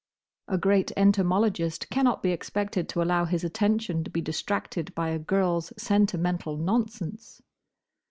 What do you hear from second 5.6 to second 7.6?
sentimental nonsense.